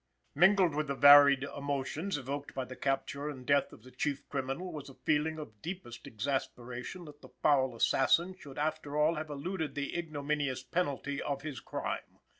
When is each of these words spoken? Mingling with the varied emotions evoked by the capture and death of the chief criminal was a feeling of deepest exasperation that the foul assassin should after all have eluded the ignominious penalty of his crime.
Mingling 0.33 0.75
with 0.75 0.87
the 0.87 0.95
varied 0.95 1.43
emotions 1.43 2.17
evoked 2.17 2.55
by 2.55 2.65
the 2.65 2.75
capture 2.75 3.29
and 3.29 3.45
death 3.45 3.71
of 3.71 3.83
the 3.83 3.91
chief 3.91 4.27
criminal 4.29 4.73
was 4.73 4.89
a 4.89 4.95
feeling 4.95 5.37
of 5.37 5.61
deepest 5.61 6.07
exasperation 6.07 7.05
that 7.05 7.21
the 7.21 7.29
foul 7.43 7.75
assassin 7.75 8.35
should 8.35 8.57
after 8.57 8.97
all 8.97 9.13
have 9.13 9.29
eluded 9.29 9.75
the 9.75 9.95
ignominious 9.95 10.63
penalty 10.63 11.21
of 11.21 11.43
his 11.43 11.59
crime. 11.59 12.17